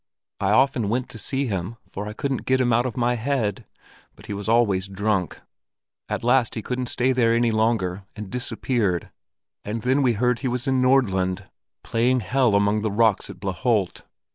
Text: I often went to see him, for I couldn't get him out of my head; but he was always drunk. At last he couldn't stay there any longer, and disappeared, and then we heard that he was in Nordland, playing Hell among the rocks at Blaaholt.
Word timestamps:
I 0.39 0.49
often 0.49 0.89
went 0.89 1.09
to 1.09 1.19
see 1.19 1.45
him, 1.45 1.77
for 1.87 2.07
I 2.07 2.13
couldn't 2.13 2.45
get 2.47 2.59
him 2.59 2.73
out 2.73 2.87
of 2.87 2.97
my 2.97 3.13
head; 3.13 3.67
but 4.15 4.25
he 4.25 4.33
was 4.33 4.49
always 4.49 4.87
drunk. 4.87 5.39
At 6.09 6.23
last 6.23 6.55
he 6.55 6.63
couldn't 6.63 6.89
stay 6.89 7.11
there 7.11 7.35
any 7.35 7.51
longer, 7.51 8.05
and 8.15 8.31
disappeared, 8.31 9.11
and 9.63 9.83
then 9.83 10.01
we 10.01 10.13
heard 10.13 10.37
that 10.37 10.41
he 10.41 10.47
was 10.47 10.65
in 10.65 10.81
Nordland, 10.81 11.47
playing 11.83 12.21
Hell 12.21 12.55
among 12.55 12.81
the 12.81 12.89
rocks 12.91 13.29
at 13.29 13.39
Blaaholt. 13.39 14.01